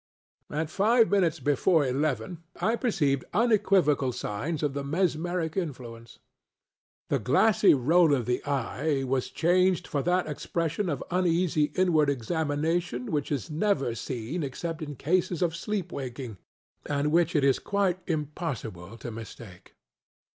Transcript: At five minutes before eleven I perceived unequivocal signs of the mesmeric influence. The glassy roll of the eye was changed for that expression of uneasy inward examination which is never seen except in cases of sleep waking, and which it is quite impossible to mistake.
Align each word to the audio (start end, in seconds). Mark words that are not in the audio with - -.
At 0.49 0.71
five 0.71 1.11
minutes 1.11 1.39
before 1.39 1.85
eleven 1.85 2.39
I 2.59 2.75
perceived 2.75 3.23
unequivocal 3.35 4.11
signs 4.13 4.63
of 4.63 4.73
the 4.73 4.83
mesmeric 4.83 5.55
influence. 5.55 6.17
The 7.09 7.19
glassy 7.19 7.75
roll 7.75 8.11
of 8.15 8.25
the 8.25 8.43
eye 8.43 9.03
was 9.03 9.29
changed 9.29 9.85
for 9.87 10.01
that 10.01 10.25
expression 10.25 10.89
of 10.89 11.03
uneasy 11.11 11.65
inward 11.75 12.09
examination 12.09 13.11
which 13.11 13.31
is 13.31 13.51
never 13.51 13.93
seen 13.93 14.41
except 14.41 14.81
in 14.81 14.95
cases 14.95 15.43
of 15.43 15.55
sleep 15.55 15.91
waking, 15.91 16.39
and 16.87 17.11
which 17.11 17.35
it 17.35 17.43
is 17.43 17.59
quite 17.59 17.99
impossible 18.07 18.97
to 18.97 19.11
mistake. 19.11 19.75